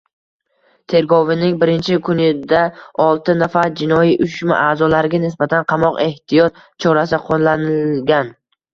Tergovining 0.93 1.59
birinchi 1.63 1.97
kunidaoltinafar 2.07 3.69
jinoiy 3.83 4.17
uyushma 4.17 4.59
a’zolariga 4.73 5.23
nisbatan 5.29 5.71
qamoq 5.77 6.03
ehtiyot 6.11 6.63
chorasi 6.81 7.25
qo‘llanilgan 7.31 8.39